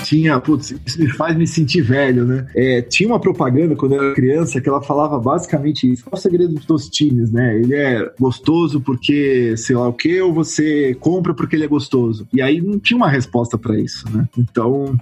[0.07, 2.47] tinha, putz, isso me faz me sentir velho, né?
[2.55, 6.05] É, tinha uma propaganda quando eu era criança que ela falava basicamente isso.
[6.05, 7.57] Qual é o segredo de Tostines, né?
[7.57, 12.29] Ele é gostoso porque sei lá o que, ou você compra porque ele é gostoso.
[12.33, 14.29] E aí não tinha uma resposta para isso, né?
[14.39, 14.97] Então,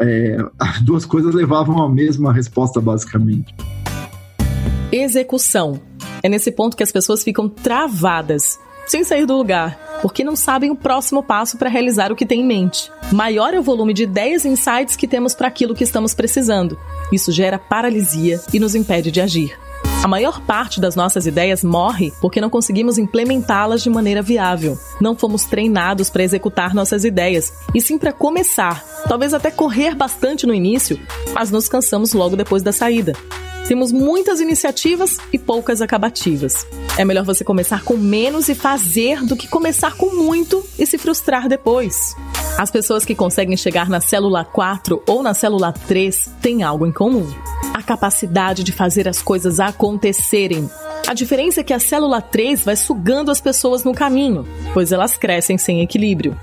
[0.00, 3.54] é, as duas coisas levavam a mesma resposta, basicamente.
[4.90, 5.80] Execução.
[6.24, 8.58] É nesse ponto que as pessoas ficam travadas,
[8.90, 12.40] sem sair do lugar porque não sabem o próximo passo para realizar o que tem
[12.40, 12.90] em mente.
[13.12, 16.78] Maior é o volume de ideias e insights que temos para aquilo que estamos precisando.
[17.12, 19.56] Isso gera paralisia e nos impede de agir.
[20.02, 24.76] A maior parte das nossas ideias morre porque não conseguimos implementá-las de maneira viável.
[25.00, 30.46] Não fomos treinados para executar nossas ideias, e sim para começar, talvez até correr bastante
[30.46, 30.98] no início,
[31.34, 33.12] mas nos cansamos logo depois da saída.
[33.70, 36.66] Temos muitas iniciativas e poucas acabativas.
[36.98, 40.98] É melhor você começar com menos e fazer do que começar com muito e se
[40.98, 42.16] frustrar depois.
[42.58, 46.90] As pessoas que conseguem chegar na célula 4 ou na célula 3 têm algo em
[46.90, 47.32] comum:
[47.72, 50.68] a capacidade de fazer as coisas acontecerem.
[51.06, 55.16] A diferença é que a célula 3 vai sugando as pessoas no caminho, pois elas
[55.16, 56.36] crescem sem equilíbrio.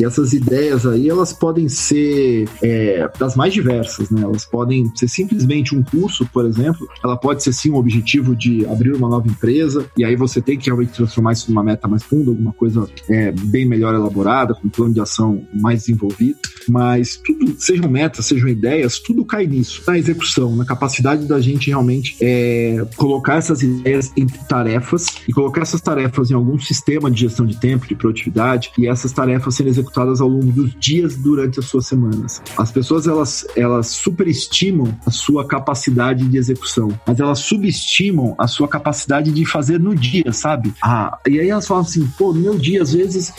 [0.00, 4.22] E essas ideias aí, elas podem ser é, das mais diversas, né?
[4.22, 6.88] Elas podem ser simplesmente um curso, por exemplo.
[7.04, 10.56] Ela pode ser sim um objetivo de abrir uma nova empresa, e aí você tem
[10.56, 14.68] que realmente transformar isso numa meta mais funda, alguma coisa é, bem melhor elaborada, com
[14.68, 16.38] um plano de ação mais desenvolvido.
[16.66, 21.68] Mas tudo, sejam metas, sejam ideias, tudo cai nisso, na execução, na capacidade da gente
[21.68, 27.20] realmente é, colocar essas ideias em tarefas e colocar essas tarefas em algum sistema de
[27.20, 31.16] gestão de tempo, de produtividade, e essas tarefas serem executadas executadas ao longo dos dias
[31.16, 32.40] durante as suas semanas.
[32.56, 38.68] As pessoas elas, elas superestimam a sua capacidade de execução, mas elas subestimam a sua
[38.68, 40.72] capacidade de fazer no dia, sabe?
[40.82, 43.32] Ah, e aí elas falam assim, pô, meu dia, às vezes,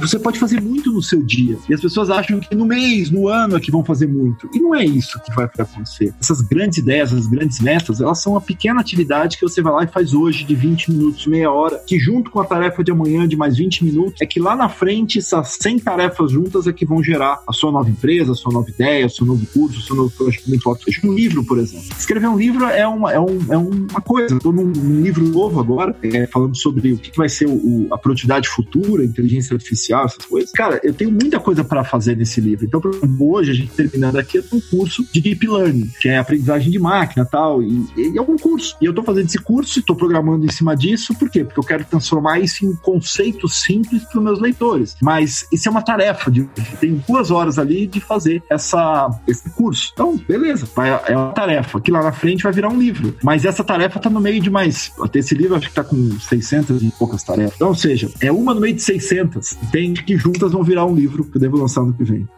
[0.00, 1.56] você pode fazer muito no seu dia.
[1.68, 4.48] E as pessoas acham que no mês, no ano é que vão fazer muito.
[4.52, 6.12] E não é isso que vai acontecer.
[6.20, 9.84] Essas grandes ideias, as grandes metas, elas são uma pequena atividade que você vai lá
[9.84, 13.26] e faz hoje de 20 minutos, meia hora, que junto com a tarefa de amanhã
[13.28, 16.84] de mais 20 minutos, é que lá na frente essas 100 tarefas juntas é que
[16.84, 19.82] vão gerar a sua nova empresa, a sua nova ideia, o seu novo curso, o
[19.82, 20.84] seu novo projeto, não importa.
[20.84, 21.86] Seja um livro, por exemplo.
[21.98, 24.34] Escrever um livro é uma, é um, é uma coisa.
[24.34, 27.86] Estou num, num, livro novo agora, é, falando sobre o que, que vai ser o,
[27.90, 30.50] a produtividade futura, inteligência artificial, essas coisas.
[30.52, 32.64] Cara, eu tenho muita coisa para fazer nesse livro.
[32.64, 32.80] Então,
[33.20, 36.78] hoje, a gente terminando aqui, tenho um curso de Deep Learning, que é aprendizagem de
[36.78, 38.76] máquina tal, e, e é um curso.
[38.80, 41.44] E eu estou fazendo esse curso e estou programando em cima disso, por quê?
[41.44, 44.96] Porque eu quero transformar isso em conceitos simples para os meus leitores.
[45.00, 46.44] Mas isso é uma tarefa de,
[46.80, 49.90] tem duas horas ali de fazer essa, esse curso.
[49.92, 53.16] Então, beleza, vai, é uma tarefa, que lá na frente vai virar um livro.
[53.22, 54.92] Mas essa tarefa tá no meio de mais.
[55.00, 57.54] Até esse livro acho que tá com 600 e poucas tarefas.
[57.56, 59.58] Então, ou seja, é uma no meio de 600.
[59.64, 62.28] Entende que juntas vão virar um livro que eu devo lançar no que vem.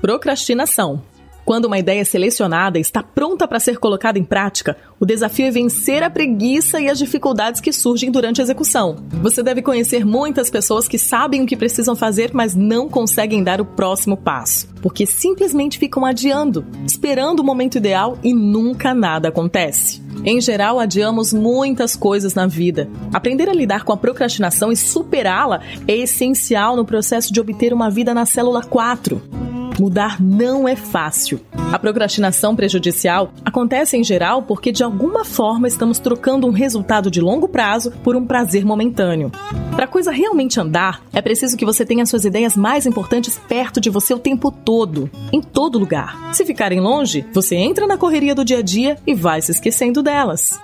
[0.00, 1.09] Procrastinação.
[1.50, 6.00] Quando uma ideia selecionada está pronta para ser colocada em prática, o desafio é vencer
[6.00, 8.98] a preguiça e as dificuldades que surgem durante a execução.
[9.20, 13.60] Você deve conhecer muitas pessoas que sabem o que precisam fazer, mas não conseguem dar
[13.60, 20.00] o próximo passo, porque simplesmente ficam adiando, esperando o momento ideal e nunca nada acontece.
[20.24, 22.88] Em geral, adiamos muitas coisas na vida.
[23.12, 27.90] Aprender a lidar com a procrastinação e superá-la é essencial no processo de obter uma
[27.90, 29.49] vida na célula 4.
[29.80, 31.40] Mudar não é fácil.
[31.72, 37.18] A procrastinação prejudicial acontece em geral porque de alguma forma estamos trocando um resultado de
[37.18, 39.32] longo prazo por um prazer momentâneo.
[39.74, 43.80] Para a coisa realmente andar, é preciso que você tenha suas ideias mais importantes perto
[43.80, 46.34] de você o tempo todo, em todo lugar.
[46.34, 50.02] Se ficarem longe, você entra na correria do dia a dia e vai se esquecendo
[50.02, 50.60] delas.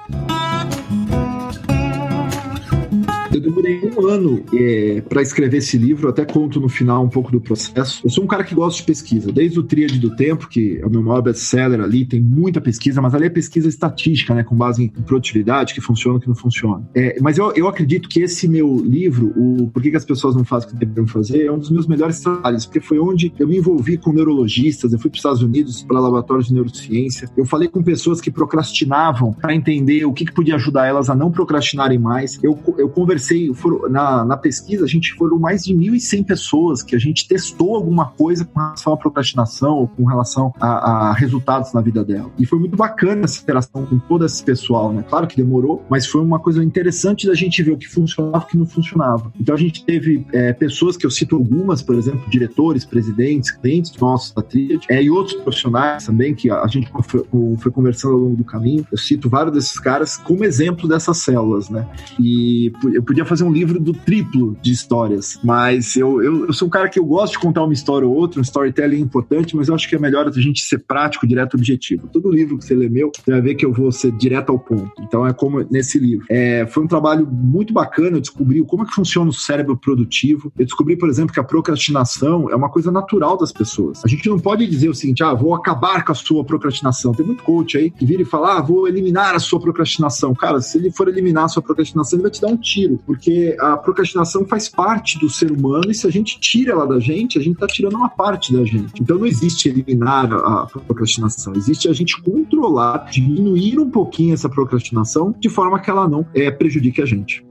[3.32, 7.32] Eu demorei um ano é, para escrever esse livro, até conto no final um pouco
[7.32, 8.00] do processo.
[8.04, 10.86] Eu sou um cara que gosta de pesquisa, desde o Tríade do Tempo, que é
[10.86, 14.54] o meu maior best-seller ali, tem muita pesquisa, mas ali é pesquisa estatística, né, com
[14.54, 16.88] base em produtividade, que funciona, que não funciona.
[16.94, 20.34] É, mas eu, eu acredito que esse meu livro, o Por que, que as pessoas
[20.34, 23.32] não fazem o que deveriam fazer, é um dos meus melhores trabalhos, porque foi onde
[23.38, 27.28] eu me envolvi com neurologistas, eu fui para os Estados Unidos para laboratórios de neurociência,
[27.36, 31.14] eu falei com pessoas que procrastinavam para entender o que, que podia ajudar elas a
[31.14, 32.38] não procrastinarem mais.
[32.42, 36.94] Eu, eu conversei foram, na, na pesquisa, a gente foram mais de 1.100 pessoas que
[36.94, 40.68] a gente testou alguma coisa com relação à procrastinação ou com relação a,
[41.08, 42.30] a, resultados na vida dela.
[42.38, 45.04] E foi muito bacana essa interação com todo esse pessoal, né?
[45.08, 48.46] Claro que demorou, mas foi uma coisa interessante da gente ver o que funcionava e
[48.46, 49.32] o que não funcionava.
[49.40, 53.96] Então a gente teve é, pessoas que eu cito algumas, por exemplo, diretores, presidentes, clientes
[53.98, 57.24] nossos da Triad, é, e outros profissionais também que a gente foi,
[57.58, 58.86] foi conversando ao longo do caminho.
[58.90, 61.86] Eu cito vários desses caras como exemplo dessas células, né?
[62.20, 66.68] E eu podia fazer um livro do triplo de histórias, mas eu, eu, eu, sou
[66.68, 69.68] um cara que eu gosto de contar uma história ou outra, um storytelling importante, mas
[69.68, 72.08] eu acho que é melhor a gente ser prático, direto objetivo.
[72.08, 74.58] Todo livro que você lê meu, você vai ver que eu vou ser direto ao
[74.58, 74.90] ponto.
[75.00, 76.26] Então é como nesse livro.
[76.30, 80.52] É, foi um trabalho muito bacana, eu descobri como é que funciona o cérebro produtivo.
[80.58, 84.02] Eu descobri, por exemplo, que a procrastinação é uma coisa natural das pessoas.
[84.04, 87.12] A gente não pode dizer o seguinte, ah, vou acabar com a sua procrastinação.
[87.12, 90.34] Tem muito coach aí que vira e fala, ah, vou eliminar a sua procrastinação.
[90.34, 93.56] Cara, se ele for eliminar a sua procrastinação, ele vai te dar um tiro porque
[93.72, 97.38] a, procrastinação faz parte do ser humano e se a gente tira ela da gente,
[97.38, 98.92] a gente está tirando uma parte da gente.
[99.00, 105.34] Então não existe eliminar a procrastinação, existe a gente controlar, diminuir um pouquinho essa procrastinação
[105.38, 107.44] de forma que ela não é, prejudique a gente.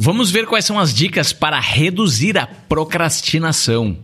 [0.00, 3.96] Vamos ver quais são as dicas para reduzir a procrastinação.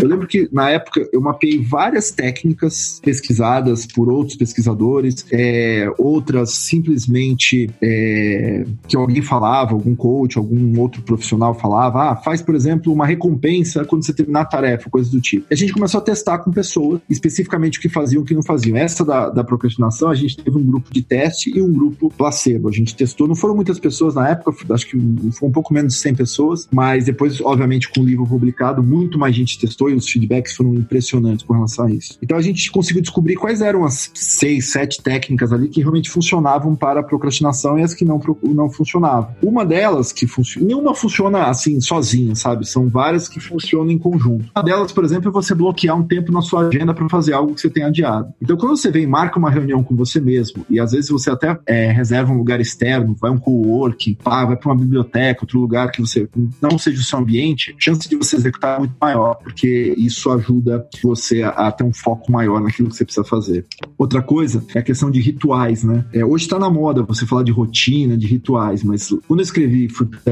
[0.00, 6.50] Eu lembro que na época eu mapeei várias técnicas pesquisadas por outros pesquisadores, é, outras
[6.50, 12.92] simplesmente é, que alguém falava, algum coach, algum outro profissional falava, ah, faz, por exemplo,
[12.92, 15.46] uma recompensa quando você terminar a tarefa, coisas do tipo.
[15.50, 18.34] E a gente começou a testar com pessoas, especificamente o que faziam e o que
[18.34, 18.76] não faziam.
[18.76, 22.68] Essa da, da procrastinação, a gente teve um grupo de teste e um grupo placebo.
[22.68, 24.98] A gente testou, não foram muitas pessoas na época, acho que
[25.32, 29.18] foi um pouco menos de 100 pessoas, mas depois, obviamente, com o livro publicado, muito
[29.18, 32.18] mais gente testou e os feedbacks foram impressionantes com relação a isso.
[32.22, 36.74] Então a gente conseguiu descobrir quais eram as seis, sete técnicas ali que realmente funcionavam
[36.74, 39.34] para a procrastinação e as que não, não funcionavam.
[39.42, 42.68] Uma delas que funciona, nenhuma funciona assim sozinha, sabe?
[42.68, 44.50] São várias que funcionam em conjunto.
[44.54, 47.54] Uma delas, por exemplo, é você bloquear um tempo na sua agenda para fazer algo
[47.54, 48.32] que você tem adiado.
[48.40, 51.58] Então quando você vem marca uma reunião com você mesmo e às vezes você até
[51.66, 56.00] é, reserva um lugar externo, vai um co-work, vai para uma biblioteca, outro lugar que
[56.00, 56.28] você
[56.60, 60.30] não seja o seu ambiente, a chance de você executar é muito maior, porque isso
[60.30, 63.66] ajuda você a, ter um foco maior naquilo que você precisa fazer.
[63.96, 66.04] Outra coisa é a questão de rituais, né?
[66.12, 69.88] É, hoje está na moda você falar de rotina, de rituais, mas quando eu escrevi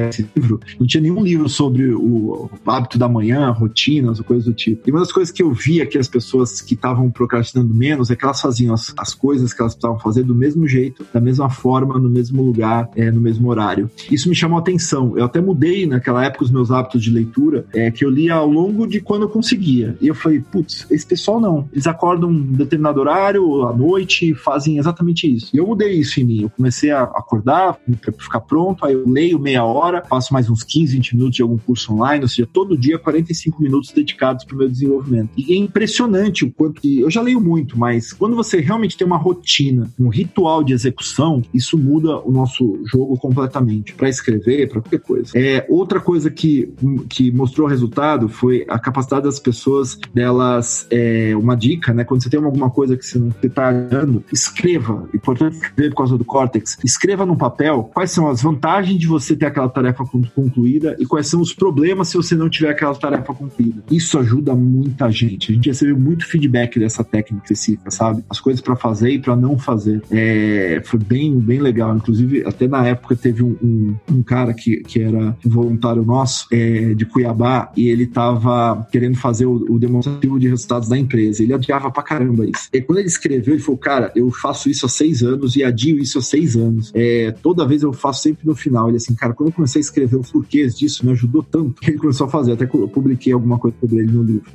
[0.08, 4.82] esse livro, não tinha nenhum livro sobre o hábito da manhã, rotinas coisas do tipo.
[4.86, 8.16] E uma das coisas que eu via que as pessoas que estavam procrastinando menos é
[8.16, 11.48] que elas faziam as, as coisas que elas precisavam fazer do mesmo jeito, da mesma
[11.48, 13.90] forma, no mesmo lugar, é, no mesmo horário.
[14.10, 15.16] Isso me chamou a atenção.
[15.16, 18.48] Eu até mudei naquela época os meus hábitos de leitura, é, que eu lia ao
[18.48, 19.96] longo de quando eu conseguia.
[20.00, 21.68] E eu falei, putz, esse pessoal não.
[21.72, 25.54] Eles acordam um determinado horário, à noite, fazem exatamente isso.
[25.54, 26.42] E eu mudei isso em mim.
[26.42, 27.78] Eu comecei a acordar,
[28.18, 31.58] ficar pronto, aí eu leio meia hora, faço mais uns 15, 20 minutos de algum
[31.58, 35.30] curso online, ou seja, todo dia 45 minutos dedicados para o meu desenvolvimento.
[35.36, 37.00] E é impressionante o quanto que.
[37.00, 41.42] Eu já leio muito, mas quando você realmente tem uma rotina, um ritual de execução,
[41.52, 43.94] isso muda o nosso jogo completamente.
[43.94, 45.32] Para escrever, para qualquer coisa.
[45.34, 46.72] É, outra coisa que,
[47.08, 52.04] que mostrou resultado foi a capacidade das pessoas delas é, uma dica, né?
[52.04, 55.08] Quando você tem alguma coisa que você não está olhando, escreva.
[55.14, 56.78] Importante escrever por causa do córtex.
[56.84, 61.26] Escreva no papel quais são as vantagens de você ter aquela tarefa concluída e quais
[61.26, 63.82] são os problemas se você não tiver aquela tarefa concluída.
[63.90, 65.52] Isso ajuda muita gente.
[65.52, 68.24] A gente recebeu muito feedback dessa técnica específica, sabe?
[68.28, 70.02] As coisas para fazer e para não fazer.
[70.10, 71.94] É, foi bem, bem legal.
[71.96, 76.94] Inclusive, até na época teve um, um, um cara que, que era voluntário nosso é,
[76.94, 81.42] de Cuiabá e ele tava querendo fazer o, o, demonstrativo de resultados da empresa.
[81.42, 82.68] Ele adiava pra caramba isso.
[82.72, 85.98] E quando ele escreveu, ele falou: Cara, eu faço isso há seis anos e adio
[85.98, 86.92] isso há seis anos.
[86.94, 88.88] É, toda vez eu faço sempre no final.
[88.88, 91.90] Ele assim, cara, quando eu comecei a escrever os porquês disso, me ajudou tanto que
[91.90, 92.52] ele começou a fazer.
[92.52, 94.50] Até eu publiquei alguma coisa sobre ele no livro.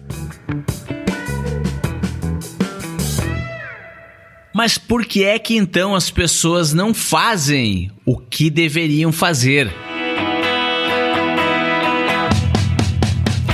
[4.54, 9.72] Mas por que é que então as pessoas não fazem o que deveriam fazer?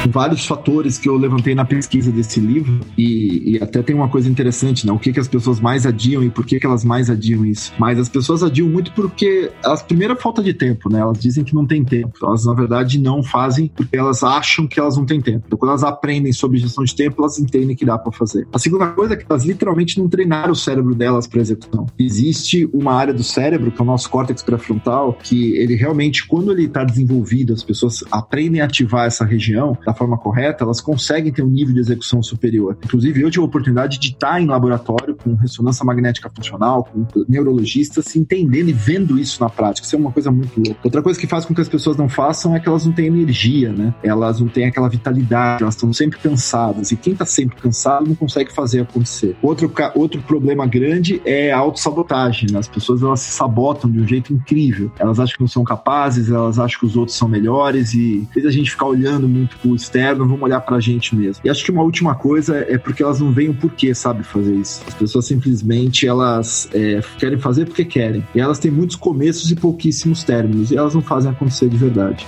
[0.09, 4.29] Vários fatores que eu levantei na pesquisa desse livro e, e, até tem uma coisa
[4.29, 4.91] interessante, né?
[4.91, 7.73] O que, que as pessoas mais adiam e por que, que elas mais adiam isso.
[7.77, 10.99] Mas as pessoas adiam muito porque elas, primeiro, falta de tempo, né?
[10.99, 12.13] Elas dizem que não tem tempo.
[12.21, 15.43] Elas, na verdade, não fazem porque elas acham que elas não têm tempo.
[15.47, 18.47] Então, quando elas aprendem sobre gestão de tempo, elas entendem que dá para fazer.
[18.53, 21.85] A segunda coisa é que elas literalmente não treinaram o cérebro delas para execução.
[21.97, 26.51] Existe uma área do cérebro, que é o nosso córtex pré-frontal, que ele realmente, quando
[26.51, 31.31] ele está desenvolvido, as pessoas aprendem a ativar essa região da forma correta, elas conseguem
[31.31, 32.77] ter um nível de execução superior.
[32.83, 38.05] Inclusive, eu tive a oportunidade de estar em laboratório com ressonância magnética funcional, com neurologistas,
[38.05, 39.85] se entendendo e vendo isso na prática.
[39.85, 40.79] Isso é uma coisa muito louca.
[40.83, 43.07] Outra coisa que faz com que as pessoas não façam é que elas não têm
[43.07, 43.93] energia, né?
[44.03, 46.91] Elas não têm aquela vitalidade, elas estão sempre cansadas.
[46.91, 49.35] E quem está sempre cansado não consegue fazer acontecer.
[49.41, 52.51] Outro, outro problema grande é a autossabotagem.
[52.51, 52.59] Né?
[52.59, 54.91] As pessoas elas se sabotam de um jeito incrível.
[54.99, 58.45] Elas acham que não são capazes, elas acham que os outros são melhores e fez
[58.45, 61.41] a gente ficar olhando muito pro externo, vamos olhar pra gente mesmo.
[61.43, 64.53] E acho que uma última coisa é porque elas não veem o porquê, sabe, fazer
[64.53, 64.83] isso.
[64.87, 68.25] As pessoas simplesmente elas é, querem fazer porque querem.
[68.35, 70.71] E elas têm muitos começos e pouquíssimos términos.
[70.71, 72.27] E elas não fazem acontecer de verdade.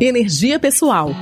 [0.00, 1.14] Energia pessoal.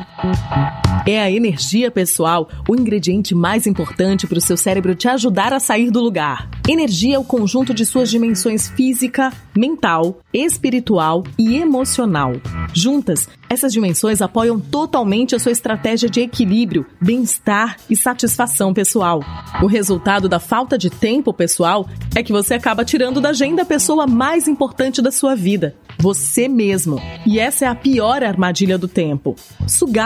[1.04, 5.58] É a energia pessoal o ingrediente mais importante para o seu cérebro te ajudar a
[5.58, 6.48] sair do lugar.
[6.68, 12.34] Energia é o conjunto de suas dimensões física, mental, espiritual e emocional.
[12.72, 19.20] Juntas, essas dimensões apoiam totalmente a sua estratégia de equilíbrio, bem-estar e satisfação pessoal.
[19.60, 23.66] O resultado da falta de tempo pessoal é que você acaba tirando da agenda a
[23.66, 26.98] pessoa mais importante da sua vida, você mesmo.
[27.26, 29.36] E essa é a pior armadilha do tempo.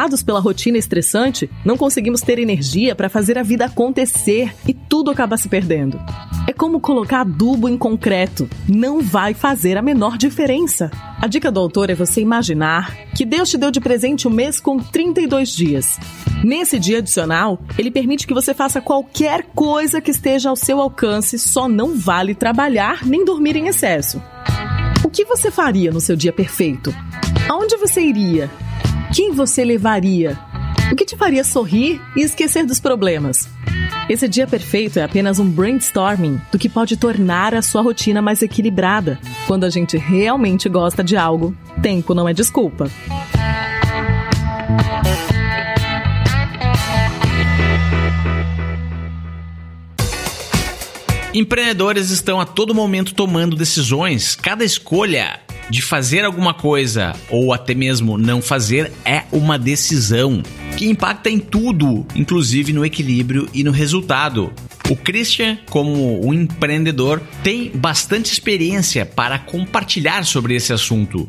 [0.06, 5.10] Sugados pela rotina estressante, não conseguimos ter energia para fazer a vida acontecer e tudo
[5.10, 5.98] acaba se perdendo.
[6.46, 8.48] É como colocar adubo em concreto.
[8.68, 10.92] Não vai fazer a menor diferença.
[11.20, 14.60] A dica do autor é você imaginar que Deus te deu de presente um mês
[14.60, 15.98] com 32 dias.
[16.44, 21.36] Nesse dia adicional, ele permite que você faça qualquer coisa que esteja ao seu alcance,
[21.36, 24.22] só não vale trabalhar nem dormir em excesso.
[25.02, 26.94] O que você faria no seu dia perfeito?
[27.48, 28.48] Aonde você iria?
[29.16, 30.38] Quem você levaria?
[30.92, 33.48] O que te faria sorrir e esquecer dos problemas?
[34.10, 38.42] Esse dia perfeito é apenas um brainstorming do que pode tornar a sua rotina mais
[38.42, 39.18] equilibrada.
[39.46, 42.90] Quando a gente realmente gosta de algo, tempo não é desculpa.
[51.32, 54.36] Empreendedores estão a todo momento tomando decisões.
[54.36, 60.42] Cada escolha de fazer alguma coisa ou até mesmo não fazer é uma decisão
[60.76, 64.52] que impacta em tudo, inclusive no equilíbrio e no resultado.
[64.88, 71.28] O Christian, como um empreendedor, tem bastante experiência para compartilhar sobre esse assunto.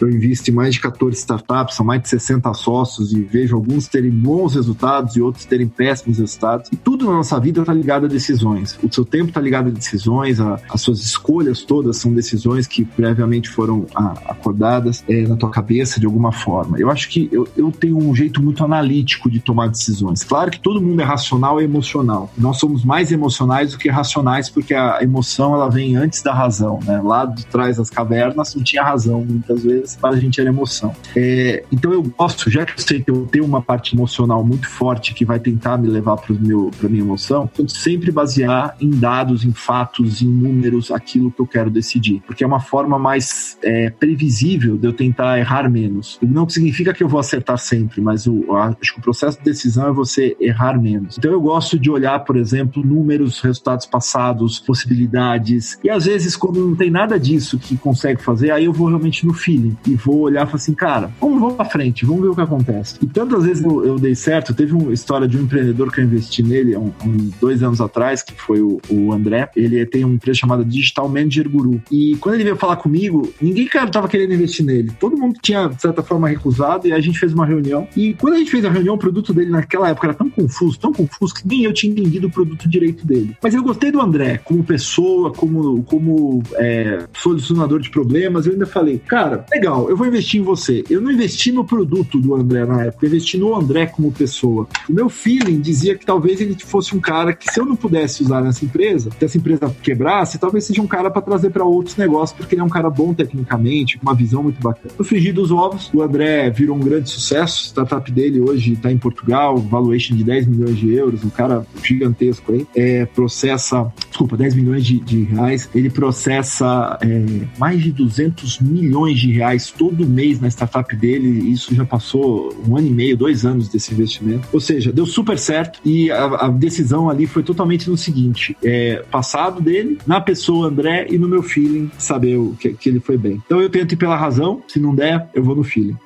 [0.00, 3.86] Eu invisto em mais de 14 startups, são mais de 60 sócios e vejo alguns
[3.86, 6.70] terem bons resultados e outros terem péssimos resultados.
[6.72, 8.78] E tudo na nossa vida está ligado a decisões.
[8.82, 12.84] O seu tempo está ligado a decisões, a, as suas escolhas todas são decisões que
[12.84, 16.78] previamente foram a, acordadas é, na tua cabeça de alguma forma.
[16.78, 20.24] Eu acho que eu, eu tenho um jeito muito analítico de tomar decisões.
[20.24, 22.30] Claro que todo mundo é racional e emocional.
[22.38, 26.80] Nós somos mais emocionais do que racionais porque a emoção ela vem antes da razão.
[26.84, 27.00] Né?
[27.02, 30.94] Lá de trás das cavernas não tinha razão muitas vezes para a gente era emoção.
[31.16, 34.68] É, então eu gosto, já que eu sei que eu tenho uma parte emocional muito
[34.68, 39.52] forte que vai tentar me levar para minha emoção, eu sempre basear em dados, em
[39.52, 42.22] fatos, em números, aquilo que eu quero decidir.
[42.26, 46.18] Porque é uma forma mais é, previsível de eu tentar errar menos.
[46.22, 49.88] Não significa que eu vou acertar sempre, mas o, acho que o processo de decisão
[49.88, 51.16] é você errar menos.
[51.18, 55.78] Então eu gosto de olhar, por exemplo, números, resultados passados, possibilidades.
[55.82, 59.26] E às vezes, quando não tem nada disso que consegue fazer, aí eu vou realmente
[59.26, 62.28] no feeling e vou olhar e falar assim, cara, vamos, vamos pra frente, vamos ver
[62.28, 62.98] o que acontece.
[63.02, 66.04] E tantas vezes eu, eu dei certo, teve uma história de um empreendedor que eu
[66.04, 69.50] investi nele um, um dois anos atrás, que foi o, o, André.
[69.56, 71.82] Ele tem uma empresa chamada Digital Manager Guru.
[71.90, 74.92] E quando ele veio falar comigo, ninguém cara, tava querendo investir nele.
[74.98, 77.88] Todo mundo tinha, de certa forma, recusado e a gente fez uma reunião.
[77.96, 80.78] E quando a gente fez a reunião, o produto dele naquela época era tão confuso,
[80.78, 83.36] tão confuso, que nem eu tinha entendido o produto direito dele.
[83.42, 88.46] Mas eu gostei do André como pessoa, como, como é, solucionador de problemas.
[88.46, 90.84] Eu ainda falei, cara, legal legal, eu vou investir em você.
[90.90, 94.66] Eu não investi no produto do André na época, eu investi no André como pessoa.
[94.88, 98.22] O meu feeling dizia que talvez ele fosse um cara que, se eu não pudesse
[98.22, 101.96] usar nessa empresa, se essa empresa quebrasse, talvez seja um cara para trazer para outros
[101.96, 104.94] negócios, porque ele é um cara bom tecnicamente, com uma visão muito bacana.
[104.98, 107.60] No frigir dos ovos, o André virou um grande sucesso.
[107.60, 111.64] A startup dele hoje está em Portugal, valuation de 10 milhões de euros, um cara
[111.82, 112.66] gigantesco aí.
[112.74, 115.68] É, processa, desculpa, 10 milhões de, de reais.
[115.74, 117.24] Ele processa é,
[117.58, 121.50] mais de 200 milhões de reais reais todo mês na startup dele.
[121.50, 124.48] Isso já passou um ano e meio, dois anos desse investimento.
[124.52, 129.04] Ou seja, deu super certo e a, a decisão ali foi totalmente no seguinte: é,
[129.10, 133.16] passado dele, na pessoa André e no meu feeling, saber o, que, que ele foi
[133.16, 133.42] bem.
[133.44, 135.96] Então eu tento ir pela razão, se não der, eu vou no feeling.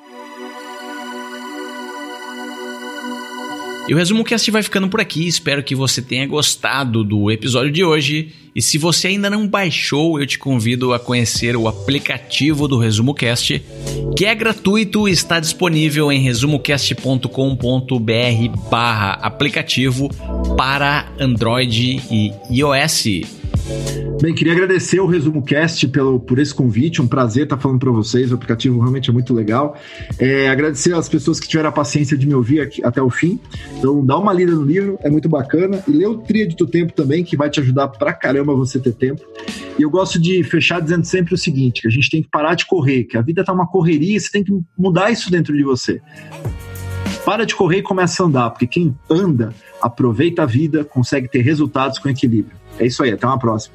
[3.86, 5.28] E o Resumo Cast vai ficando por aqui.
[5.28, 8.32] Espero que você tenha gostado do episódio de hoje.
[8.54, 13.12] E se você ainda não baixou, eu te convido a conhecer o aplicativo do Resumo
[13.12, 13.62] Cast,
[14.16, 20.08] que é gratuito e está disponível em resumocast.com.br barra aplicativo
[20.56, 23.43] para Android e iOS.
[24.20, 27.90] Bem, queria agradecer o Resumo Cast pelo, por esse convite, um prazer estar falando para
[27.90, 29.76] vocês, o aplicativo realmente é muito legal.
[30.18, 33.38] É, agradecer às pessoas que tiveram a paciência de me ouvir aqui, até o fim.
[33.78, 35.82] Então, dá uma lida no livro, é muito bacana.
[35.86, 38.92] E lê o Tríade do Tempo também, que vai te ajudar pra caramba você ter
[38.92, 39.22] tempo.
[39.78, 42.54] E eu gosto de fechar dizendo sempre o seguinte, que a gente tem que parar
[42.54, 45.64] de correr, que a vida tá uma correria você tem que mudar isso dentro de
[45.64, 46.00] você.
[47.24, 49.52] Para de correr e começa a andar, porque quem anda,
[49.82, 52.63] aproveita a vida, consegue ter resultados com equilíbrio.
[52.78, 53.74] É isso aí, até uma próxima.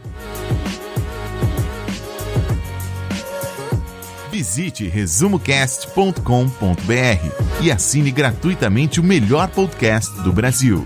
[4.31, 10.85] Visite resumocast.com.br e assine gratuitamente o melhor podcast do Brasil.